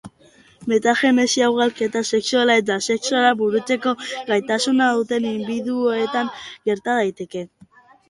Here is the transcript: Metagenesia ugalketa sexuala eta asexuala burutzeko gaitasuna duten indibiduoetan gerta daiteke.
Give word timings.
Metagenesia 0.71 1.49
ugalketa 1.55 2.01
sexuala 2.13 2.57
eta 2.63 2.79
asexuala 2.85 3.35
burutzeko 3.43 3.95
gaitasuna 4.33 4.91
duten 4.99 5.31
indibiduoetan 5.37 6.37
gerta 6.43 7.01
daiteke. 7.03 7.49